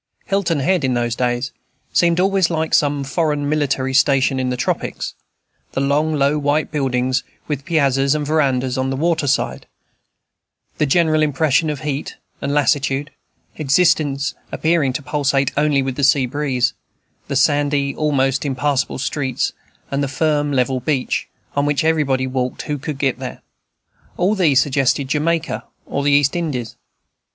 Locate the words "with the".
15.83-16.03